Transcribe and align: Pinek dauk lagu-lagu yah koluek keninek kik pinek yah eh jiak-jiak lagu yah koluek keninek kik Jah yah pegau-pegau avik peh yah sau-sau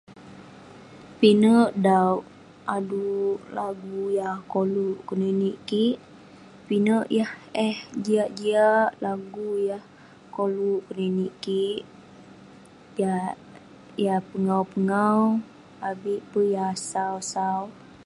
Pinek 1.19 1.69
dauk 1.85 2.21
lagu-lagu 2.75 3.99
yah 4.19 4.35
koluek 4.53 4.99
keninek 5.07 5.57
kik 5.69 5.97
pinek 6.67 7.05
yah 7.17 7.31
eh 7.67 7.77
jiak-jiak 8.05 8.89
lagu 9.05 9.49
yah 9.69 9.83
koluek 10.35 10.83
keninek 10.87 11.33
kik 11.43 11.81
Jah 12.97 13.25
yah 14.03 14.19
pegau-pegau 14.29 15.19
avik 15.89 16.21
peh 16.31 16.49
yah 16.55 16.73
sau-sau 16.89 17.59